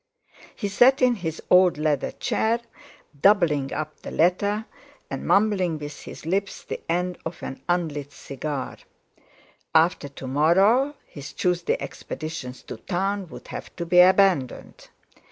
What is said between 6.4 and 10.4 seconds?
the end of an unlighted cigar. After to